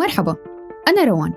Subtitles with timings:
[0.00, 0.36] مرحبا
[0.88, 1.32] أنا روان.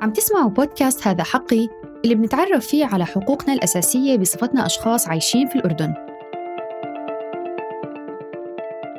[0.00, 1.68] عم تسمعوا بودكاست هذا حقي
[2.04, 5.94] اللي بنتعرف فيه على حقوقنا الأساسية بصفتنا أشخاص عايشين في الأردن.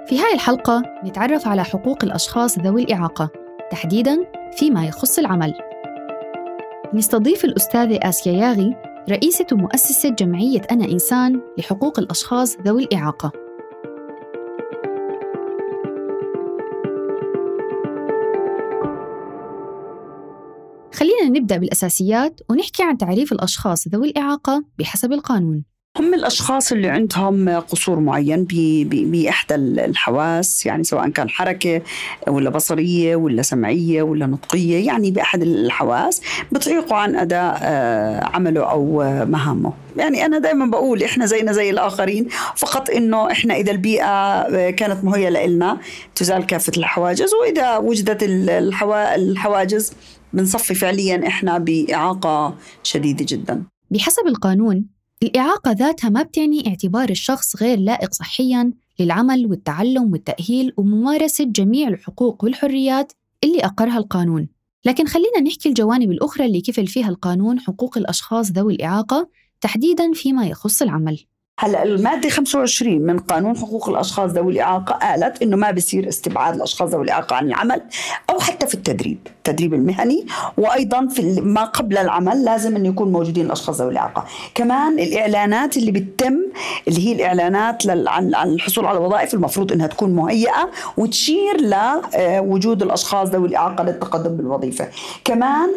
[0.08, 3.30] في هاي الحلقة نتعرف على حقوق الأشخاص ذوي الإعاقة
[3.72, 4.18] تحديداً
[4.58, 5.54] فيما يخص العمل.
[6.94, 8.76] نستضيف الأستاذة آسيا ياغي
[9.10, 13.49] رئيسة ومؤسسة جمعية أنا إنسان لحقوق الأشخاص ذوي الإعاقة.
[21.40, 25.64] نبدأ بالأساسيات ونحكي عن تعريف الأشخاص ذوي الإعاقة بحسب القانون.
[25.98, 28.48] هم الأشخاص اللي عندهم قصور معين
[28.90, 31.82] بإحدى الحواس يعني سواء كان حركة
[32.28, 36.22] ولا بصرية ولا سمعية ولا نطقية يعني باحد الحواس
[36.52, 39.74] بتعيقوا عن أداء آه، عمله أو مهامه.
[39.98, 45.04] يعني أنا دائما بقول إحنا زينا زي الآخرين فقط إنه إحنا إذا البيئة آه، كانت
[45.04, 45.78] مهيئة لنا
[46.16, 49.94] تزال كافة الحواجز وإذا وجدت الحواجز
[50.34, 53.64] بنصفي فعليا إحنا بإعاقة شديدة جدا.
[53.92, 54.86] بحسب القانون
[55.24, 62.44] الإعاقة ذاتها ما بتعني اعتبار الشخص غير لائق صحياً للعمل والتعلم والتأهيل وممارسة جميع الحقوق
[62.44, 63.12] والحريات
[63.44, 64.48] اللي أقرها القانون.
[64.86, 69.30] لكن خلينا نحكي الجوانب الأخرى اللي كفل فيها القانون حقوق الأشخاص ذوي الإعاقة
[69.62, 71.20] تحديداً فيما يخص العمل.
[71.62, 76.90] هلا المادة 25 من قانون حقوق الأشخاص ذوي الإعاقة قالت إنه ما بصير استبعاد الأشخاص
[76.90, 77.82] ذوي الإعاقة عن العمل
[78.30, 80.26] أو حتى في التدريب، التدريب المهني
[80.58, 84.26] وأيضا في ما قبل العمل لازم انه يكون موجودين الأشخاص ذوي الإعاقة،
[84.56, 86.38] كمان الإعلانات اللي بتتم
[86.88, 93.48] اللي هي الإعلانات عن الحصول على الوظائف المفروض إنها تكون مهيئة وتشير لوجود الأشخاص ذوي
[93.48, 94.88] الإعاقة للتقدم بالوظيفة،
[95.26, 95.70] كمان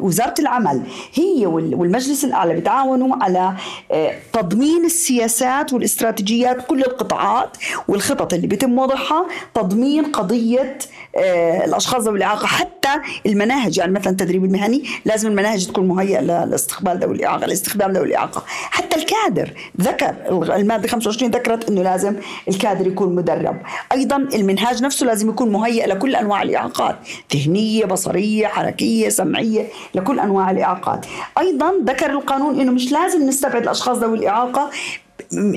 [0.00, 0.82] وزارة العمل
[1.14, 3.54] هي والمجلس الأعلى بتعاونوا على
[3.92, 7.56] آه، تضمين السياسات والاستراتيجيات كل القطاعات
[7.88, 10.78] والخطط اللي بيتم وضعها تضمين قضية
[11.09, 12.46] آه، الأشخاص ذوي الإعاقة.
[12.46, 12.88] حتى
[13.26, 18.42] المناهج يعني مثلا التدريب المهني لازم المناهج تكون مهيئة لاستقبال ذوي الإعاقة لاستخدام ذوي الإعاقة.
[18.46, 20.14] حتى الكادر ذكر
[20.56, 22.16] المادة 25 ذكرت إنه لازم
[22.48, 23.56] الكادر يكون مدرب.
[23.92, 26.96] أيضا المنهاج نفسه لازم يكون مهيئ لكل أنواع الإعاقات
[27.34, 31.06] ذهنية بصرية حركية سمعية لكل أنواع الإعاقات.
[31.38, 34.70] أيضا ذكر القانون إنه مش لازم نستبعد الأشخاص ذوي الإعاقة.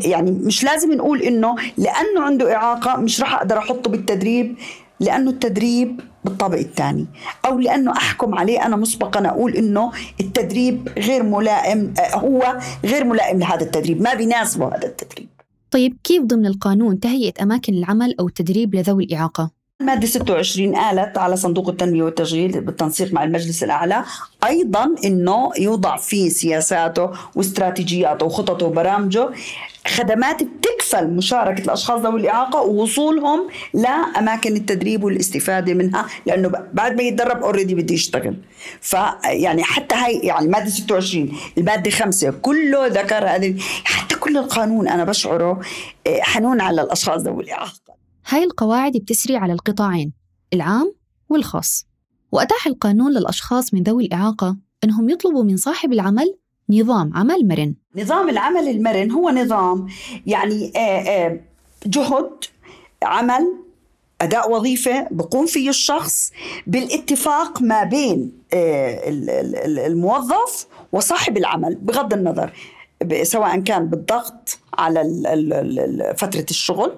[0.05, 4.55] يعني مش لازم نقول إنه لأنه عنده إعاقة مش راح أقدر أحطه بالتدريب.
[5.03, 7.05] لأنه التدريب بالطابق الثاني
[7.45, 13.63] أو لأنه أحكم عليه أنا مسبقا أقول إنه التدريب غير ملائم هو غير ملائم لهذا
[13.63, 15.29] التدريب ما بيناسبه هذا التدريب.
[15.71, 21.35] طيب كيف ضمن القانون تهيئة أماكن العمل أو التدريب لذوي الإعاقة؟ المادة 26 قالت على
[21.35, 24.03] صندوق التنمية والتشغيل بالتنسيق مع المجلس الأعلى.
[24.45, 29.29] أيضا أنه يوضع في سياساته واستراتيجياته وخططه وبرامجه
[29.87, 37.43] خدمات بتكفل مشاركة الأشخاص ذوي الإعاقة ووصولهم لأماكن التدريب والاستفادة منها لأنه بعد ما يتدرب
[37.43, 38.35] اوريدي بده يشتغل.
[38.81, 45.03] فيعني حتى هاي يعني المادة 26 المادة 5 كله ذكر هذه حتى كل القانون أنا
[45.03, 45.59] بشعره
[46.07, 47.82] آه، حنون على الأشخاص ذوي الإعاقة.
[48.27, 50.13] هاي القواعد بتسري على القطاعين
[50.53, 50.93] العام
[51.29, 51.85] والخاص.
[52.31, 56.37] وأتاح القانون للأشخاص من ذوي الإعاقة أنهم يطلبوا من صاحب العمل
[56.69, 57.75] نظام عمل مرن.
[57.95, 59.87] نظام العمل المرن هو نظام
[60.25, 61.39] يعني آه، آه،
[61.85, 62.29] جهد
[63.03, 63.63] عمل
[64.21, 66.31] أداء وظيفة بقوم فيه الشخص
[66.67, 69.01] بالاتفاق ما بين آه،
[69.87, 72.53] الموظف وصاحب العمل بغض النظر
[73.23, 75.01] سواء كان بالضغط على
[76.17, 76.91] فترة الشغل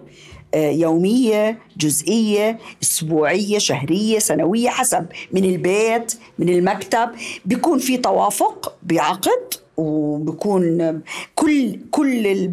[0.55, 7.09] يومية جزئية أسبوعية شهرية سنوية حسب من البيت من المكتب.
[7.45, 11.01] بيكون في توافق بعقد وبكون
[11.35, 12.49] كل كل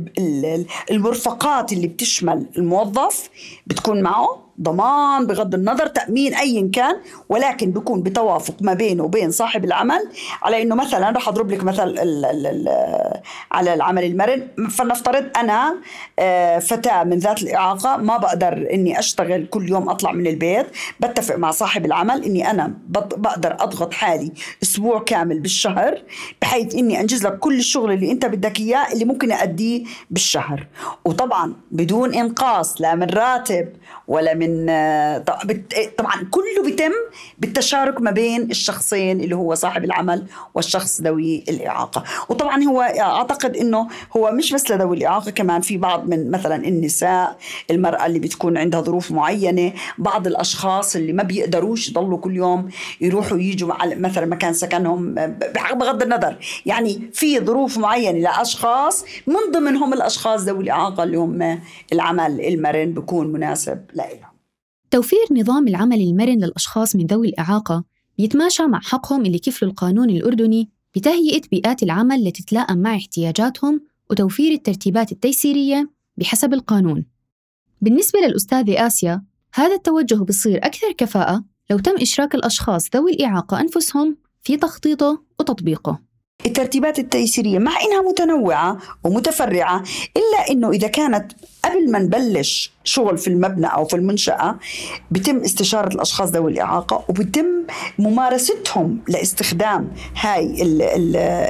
[0.90, 3.30] المرفقات اللي بتشمل الموظف
[3.66, 4.42] بتكون معه.
[4.62, 6.96] ضمان بغض النظر تأمين أيا كان
[7.28, 10.08] ولكن بيكون بتوافق ما بينه وبين صاحب العمل
[10.42, 12.68] على أنه مثلا رح أضرب لك مثل ال ال ال
[13.52, 14.48] على العمل المرن.
[14.70, 15.74] فلنفترض أنا
[16.18, 20.66] آه، فتاة من ذات الإعاقة ما بقدر أني أشتغل كل يوم أطلع من البيت
[21.00, 24.32] بتفق مع صاحب العمل أني أنا بقدر أضغط حالي
[24.62, 26.02] أسبوع كامل بالشهر
[26.42, 30.66] بحيث أني أنجز لك كل الشغل اللي أنت بدك إياه اللي ممكن أديه بالشهر.
[31.04, 33.68] وطبعا بدون إنقاص لا من راتب
[34.08, 34.51] ولا من
[35.44, 35.62] من
[35.98, 36.92] طبعا كله بيتم
[37.38, 42.04] بالتشارك ما بين الشخصين اللي هو صاحب العمل والشخص ذوي الإعاقة.
[42.28, 47.36] وطبعا هو أعتقد إنه هو مش بس لذوي الإعاقة كمان في بعض من مثلا النساء
[47.70, 52.68] المرأة اللي بتكون عندها ظروف معينة بعض الأشخاص اللي ما بيقدروش يضلوا كل يوم
[53.00, 55.14] يروحوا يجوا مثلا مكان سكنهم
[55.74, 56.36] بغض النظر.
[56.66, 61.60] يعني في ظروف معينة لأشخاص من ضمنهم الأشخاص ذوي الإعاقة اللي هم
[61.92, 64.32] العمل المرن بيكون مناسب لهم
[64.92, 67.84] توفير نظام العمل المرن للأشخاص من ذوي الإعاقة
[68.18, 73.80] بيتماشى مع حقهم اللي كفله القانون الأردني بتهيئة بيئات العمل التي تتلائم مع احتياجاتهم
[74.10, 77.06] وتوفير الترتيبات التيسيرية بحسب القانون.
[77.80, 79.22] بالنسبة للأستاذة آسيا
[79.54, 85.98] هذا التوجه بصير أكثر كفاءة لو تم إشراك الأشخاص ذوي الإعاقة أنفسهم في تخطيطه وتطبيقه.
[86.46, 89.82] الترتيبات التيسيرية مع إنها متنوعة ومتفرعة
[90.16, 91.32] إلا إنه إذا كانت
[91.64, 94.58] قبل ما نبلش شغل في المبنى أو في المنشأة
[95.10, 97.46] بتم استشارة الأشخاص ذوي الإعاقة وبتم
[97.98, 99.88] ممارستهم لاستخدام
[100.20, 100.62] هاي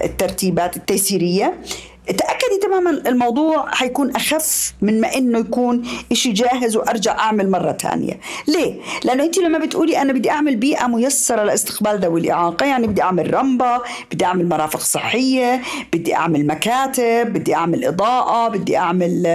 [0.04, 1.60] الترتيبات التيسيرية.
[2.06, 5.82] تأكدي تماما الموضوع حيكون أخف من ما إنه يكون
[6.12, 8.74] إشي جاهز وأرجع أعمل مرة ثانية ليه؟
[9.04, 13.34] لأنه أنت لما بتقولي أنا بدي أعمل بيئة ميسرة لاستقبال ذوي الإعاقة يعني بدي أعمل
[13.34, 13.80] رمبة
[14.12, 15.62] بدي أعمل مرافق صحية
[15.92, 19.26] بدي أعمل مكاتب بدي أعمل إضاءة بدي أعمل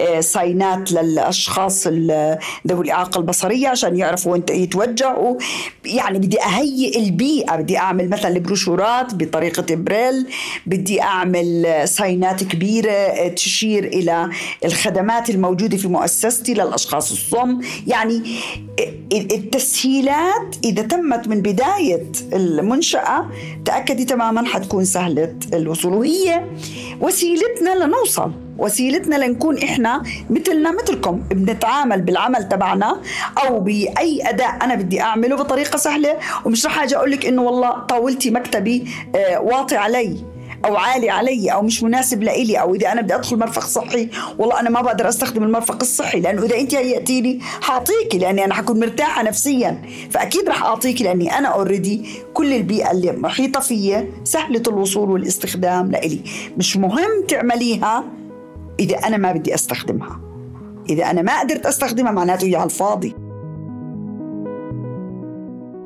[0.00, 5.36] آه، ساينات للأشخاص ذوي الإعاقة البصرية عشان يعرفوا وين يتوجهوا
[5.84, 10.26] يعني بدي أهيئ البيئة بدي أعمل مثلا البروشورات بطريقة بريل
[10.66, 14.30] بدي أعمل ساينات عينات كبيرة آه، تشير إلى
[14.64, 17.60] الخدمات الموجودة في مؤسستي للأشخاص الصم.
[17.86, 18.22] يعني
[18.80, 23.30] آه، التسهيلات إذا تمت من بداية المنشأة
[23.64, 25.92] تأكدي تماما حتكون سهلة الوصول.
[25.92, 26.44] وهي
[27.00, 31.22] وسيلتنا لنوصل وسيلتنا لنكون إحنا مثلنا مثلكم.
[31.30, 33.00] بنتعامل بالعمل تبعنا
[33.44, 36.16] أو بأي أداء أنا بدي أعمله بطريقة سهلة.
[36.44, 38.84] ومش رح أجي أقول لك إنه والله طاولتي مكتبي
[39.14, 40.16] آه، واطي علي.
[40.64, 44.08] أو عالي علي أو مش مناسب لإلي أو إذا أنا بدي أدخل مرفق صحي
[44.38, 48.80] والله أنا ما بقدر أستخدم المرفق الصحي لأنه إذا أنت هيأتيني حاعطيكي لأني أنا حكون
[48.80, 52.04] مرتاحة نفسيا فأكيد رح اعطيكي لأني أنا اوريدي
[52.34, 56.20] كل البيئة اللي محيطة فيي سهلة الوصول والاستخدام لإلي.
[56.56, 58.04] مش مهم تعمليها
[58.80, 60.20] إذا أنا ما بدي أستخدمها.
[60.90, 63.14] إذا أنا ما قدرت أستخدمها معناته هي على الفاضي.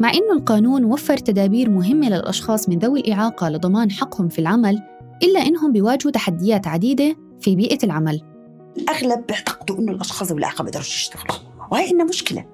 [0.04, 4.82] مع أن القانون وفر تدابير مهمة للأشخاص من ذوي الإعاقة لضمان حقهم في العمل
[5.22, 8.20] إلا أنهم بيواجهوا تحديات عديدة في بيئة العمل.
[8.78, 11.36] الأغلب بيعتقدوا أنه الأشخاص ذوي الإعاقة بيقدروا يشتغلوا.
[11.70, 12.44] وهي إنها مشكلة.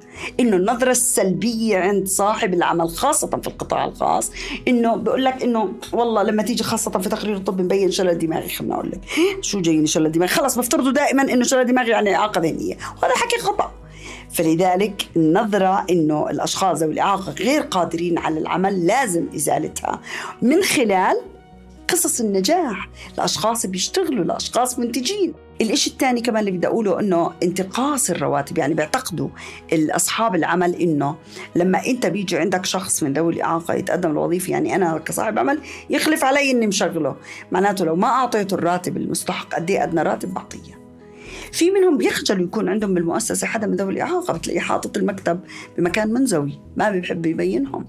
[0.41, 4.31] إنه النظرة السلبية عند صاحب العمل خاصة في القطاع الخاص
[4.69, 8.75] إنه بقول لك إنه والله لما تيجي خاصة في تقرير الطب مبين شلل دماغي خليني
[8.75, 9.01] أقول لك.
[9.41, 12.77] شو جايني شلل دماغي؟ خلص بفترضوا دائما إنه شلل دماغي يعني إعاقة ذهنية.
[13.03, 13.80] وهذا حكي خطأ.
[14.31, 20.01] فلذلك النظرة أنه الأشخاص ذوي الإعاقة غير قادرين على العمل لازم إزالتها.
[20.43, 21.17] من خلال
[21.89, 22.89] قصص النجاح
[23.19, 25.35] لأشخاص بيشتغلوا لأشخاص منتجين.
[25.61, 29.29] الإشي الثاني كمان اللي بدي أقوله إنه انتقاص الرواتب يعني بيعتقدوا
[29.73, 31.17] أصحاب العمل إنه
[31.57, 35.61] لما أنت بيجي عندك شخص من ذوي الإعاقة يتقدم الوظيفة يعني أنا كصاحب عمل
[35.91, 37.17] يخلف علي إني مشغله.
[37.53, 40.80] معناته لو ما أعطيته الراتب المستحق قد إيه أدنى راتب؟ بعطيه.
[41.53, 45.41] في منهم بيخجلوا يكون عندهم بالمؤسسة حدا من ذوي الإعاقة بتلاقيه حاطط المكتب
[45.79, 47.87] بمكان منزوي ما بيحب يبينهم.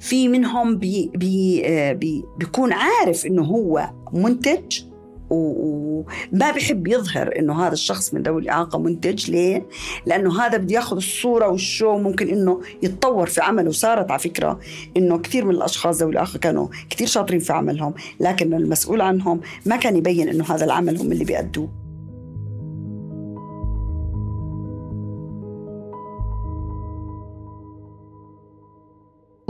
[0.00, 4.82] في منهم بي بي آه، بي بيكون عارف إنه هو منتج
[5.30, 9.30] وما بحب يظهر إنه هذا الشخص من ذوي الاعاقه منتج.
[9.30, 9.66] ليه؟
[10.06, 13.68] لأنه هذا بده ياخذ الصورة وال show ممكن إنه يتطور في عمله.
[13.68, 14.60] وصارت على فكرة
[14.96, 19.76] إنه كثير من الأشخاص ذوي الاعاقه كانوا كثير شاطرين في عملهم لكن المسؤول عنهم ما
[19.76, 21.79] كان يبين إنه هذا العمل هم اللي بيأدوه.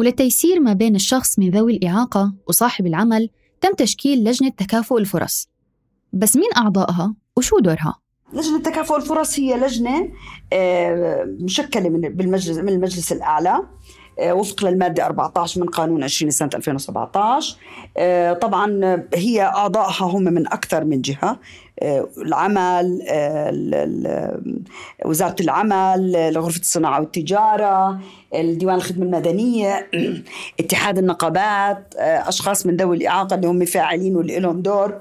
[0.01, 3.31] وللتيسير ما بين الشخص من ذوي الإعاقة وصاحب العمل
[3.61, 5.49] تم تشكيل لجنة تكافؤ الفرص
[6.13, 7.95] بس مين أعضائها وشو دورها؟
[8.33, 10.09] لجنة تكافؤ الفرص هي لجنة
[10.53, 13.67] آه، مشكلة من من المجلس الأعلى
[14.23, 17.57] وفق للمادة 14 من قانون 20 سنة 2017
[17.97, 21.39] آه، طبعا هي أعضائها هم من أكثر من جهة.
[21.83, 23.03] آه، العمل
[25.05, 28.01] وزارة العمل غرفة الصناعة والتجارة
[28.35, 29.91] الديوان الخدمة المدنية
[30.61, 34.99] اتحاد النقابات أشخاص من ذوي الإعاقة اللي هم فاعلين واللي لهم دور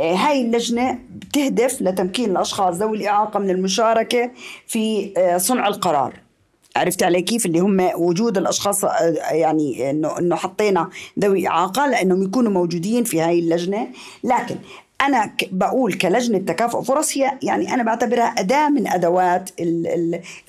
[0.00, 4.30] هاي اللجنة بتهدف لتمكين الأشخاص ذوي الإعاقة من المشاركة
[4.66, 6.25] في صنع القرار.
[6.76, 8.84] عرفت علي كيف؟ اللي هم وجود الأشخاص
[9.30, 13.88] يعني إنه إنه حطينا ذوي إعاقة لأنهم يكونوا موجودين في هاي اللجنة.
[14.24, 14.56] لكن
[15.00, 19.50] أنا بقول كلجنة تكافؤ فرص هي يعني أنا بعتبرها أداة من أدوات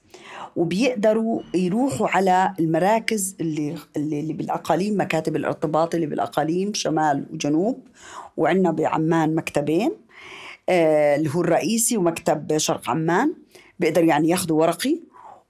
[0.55, 7.79] وبيقدروا يروحوا على المراكز اللي اللي بالأقاليم مكاتب الارتباط اللي بالأقاليم شمال وجنوب.
[8.37, 9.91] وعندنا بعمان مكتبين.
[10.69, 13.33] اللي هو الرئيسي ومكتب شرق عمان
[13.79, 14.99] بيقدر يعني ياخذوا ورقي.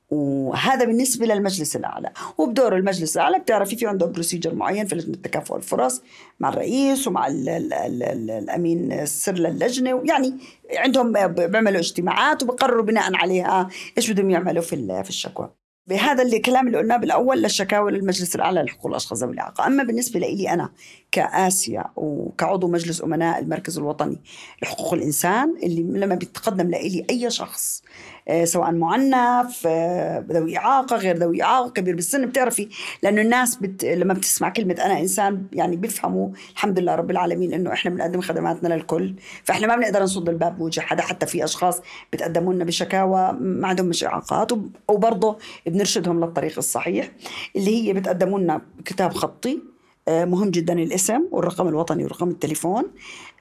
[0.09, 2.11] وهذا بالنسبة للمجلس الأعلى.
[2.37, 6.01] وبدور المجلس الأعلى بتعرفي في عنده بروسيجر معين في لجنة تكافؤ الفرص
[6.39, 10.01] مع الرئيس ومع ال ال ال ال الأمين السر للجنة.
[10.05, 10.33] يعني
[10.77, 15.49] عندهم بيعملوا اجتماعات وبقرروا بناء عليها إيش بدهم يعملوا في في الشكوى.
[15.87, 20.49] بهذا الكلام اللي قلناه بالأول للشكاوى للمجلس الأعلى لحقوق الأشخاص ذوي الإعاقة، أما بالنسبة لي
[20.49, 20.69] أنا
[21.13, 24.21] كآسيا وكعضو مجلس أمناء المركز الوطني.
[24.63, 27.83] لحقوق الإنسان اللي لما بيتقدم لي أي شخص
[28.27, 32.69] آه، سواء معنف آه، ذوي إعاقة غير ذوي إعاقة كبير بالسن بتعرفي؟
[33.03, 33.85] لأنه الناس بت...
[33.85, 38.73] لما بتسمع كلمة أنا إنسان يعني بيفهموا الحمد لله رب العالمين إنه إحنا بنقدم خدماتنا
[38.73, 39.15] للكل.
[39.43, 41.81] فإحنا ما بنقدر نصد الباب بوجه حدا حتى في أشخاص
[42.13, 44.51] بتقدموا لنا بشكاوى ما عندهم مش إعاقات
[44.87, 47.11] وبرضه بنرشدهم للطريق الصحيح
[47.55, 49.72] اللي هي بتقدموا لنا كتاب خطي
[50.09, 52.83] مهم جدا الاسم والرقم الوطني ورقم التليفون.
[52.83, 52.87] آه،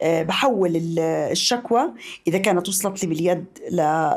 [0.03, 1.93] بحول الشكوى.
[2.27, 3.45] إذا كانت وصلت لي باليد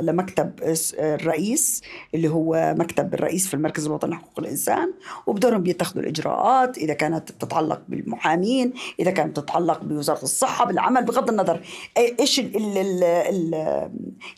[0.02, 0.52] لمكتب
[1.00, 1.82] الرئيس
[2.14, 4.94] اللي هو مكتب الرئيس في المركز الوطني لحقوق الإنسان
[5.28, 6.78] وبدورهم بيتخذوا الإجراءات.
[6.78, 11.62] إذا كانت تتعلق بالمحامين إذا كانت تتعلق بوزارة الصحة بالعمل بغض النظر
[11.98, 13.54] إيش ال ال ال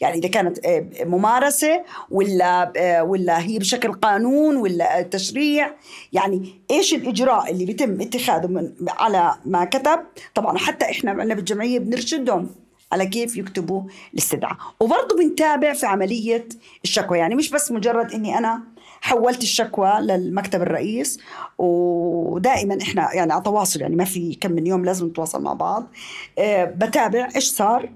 [0.02, 5.72] يعني إذا كانت آه، ممارسة ولا ولا هي بشكل قانون ولا تشريع.
[6.14, 10.00] يعني إيش الإجراء اللي بيتم اتخاذه من على ما كتب؟
[10.36, 12.50] طبعا حتى إحنا عندنا بالجمعية بنرشدهم
[12.92, 14.58] على كيف يكتبوا الاستدعاء.
[14.80, 16.48] وبرضه بنتابع في عملية
[16.84, 17.18] الشكوى.
[17.18, 18.64] يعني مش بس مجرد أني أنا
[19.02, 21.20] حولت الشكوى للمكتب الرئيس
[21.58, 25.88] ودائما إحنا يعني على تواصل يعني ما في كم من يوم لازم نتواصل مع بعض.
[26.40, 27.90] أه بتابع إيش صار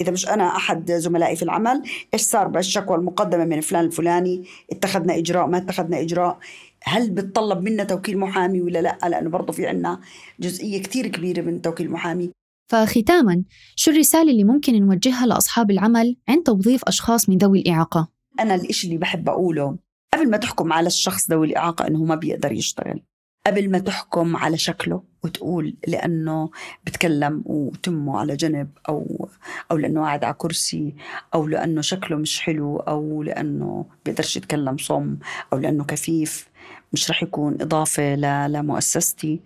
[0.00, 1.82] إذا مش أنا أحد زملائي في العمل
[2.14, 6.38] إيش صار بالشكوى المقدمة من فلان الفلاني اتخذنا إجراء ما اتخذنا إجراء
[6.82, 10.00] هل بتطلب منا توكيل محامي ولا لا؟ لأنه برضه في عنا
[10.40, 12.30] جزئية كثير كبيرة من توكيل محامي.
[12.66, 13.44] فختاما
[13.76, 18.08] شو الرسالة اللي ممكن نوجهها لأصحاب العمل عند توظيف أشخاص من ذوي الإعاقة؟
[18.40, 19.76] أنا الإشي اللي بحب أقوله
[20.14, 23.02] قبل ما تحكم على الشخص ذوي الإعاقة إنه ما بيقدر يشتغل
[23.46, 26.50] قبل ما تحكم على شكله وتقول لأنه
[26.86, 29.28] بتكلم وتمه على جنب أو
[29.70, 30.94] أو لأنه قاعد على كرسي
[31.34, 35.16] أو لأنه شكله مش حلو أو لأنه بيقدرش يتكلم صم
[35.52, 36.48] أو لأنه كفيف
[36.92, 38.14] مش رح يكون إضافة
[38.46, 39.40] لمؤسستي.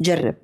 [0.00, 0.34] جرب.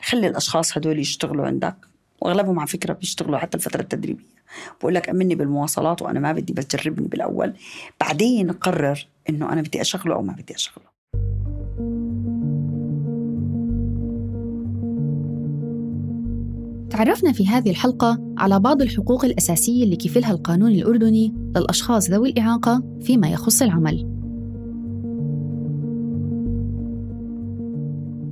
[0.00, 1.76] خلي الأشخاص هدول يشتغلوا عندك.
[2.20, 4.36] وأغلبهم على فكرة بيشتغلوا حتى الفترة التدريبية.
[4.80, 7.52] بقول لك أمني بالمواصلات وأنا ما بدي بس جربني بالأول.
[8.00, 10.86] بعدين قرر إنه أنا بدي أشغله أو ما بدي أشغله.
[16.90, 22.82] تعرفنا في هذه الحلقة على بعض الحقوق الأساسية اللي كفلها القانون الأردني للأشخاص ذوي الإعاقة
[23.00, 23.96] فيما يخص العمل.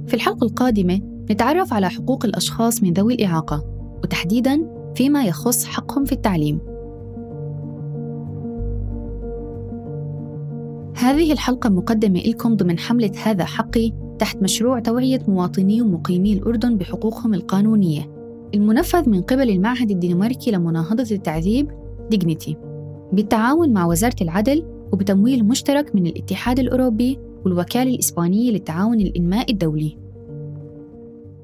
[0.06, 3.64] في الحلقة القادمة نتعرف على حقوق الأشخاص من ذوي الإعاقة
[4.02, 6.58] وتحديداً فيما يخص حقهم في التعليم.
[10.96, 17.34] هذه الحلقة مقدمة لكم ضمن حملة هذا حقي تحت مشروع توعية مواطني ومقيمي الأردن بحقوقهم
[17.34, 18.10] القانونية.
[18.54, 21.70] المنفذ من قبل المعهد الدنماركي لمناهضة التعذيب
[22.10, 22.56] ديجنيتي.
[23.12, 30.03] بالتعاون مع وزارة العدل وبتمويل مشترك من الاتحاد الأوروبي والوكالة الإسبانية للتعاون الإنمائي الدولي.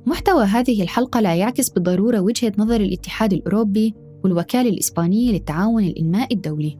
[0.06, 6.78] محتوى هذه الحلقة لا يعكس بالضرورة وجهة نظر الاتحاد الأوروبي والوكالة الإسبانية للتعاون الإنمائي الدولي.